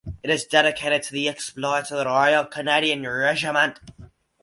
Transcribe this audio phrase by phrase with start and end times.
[0.23, 3.79] It is dedicated to the exploits of The Royal Canadian Regiment.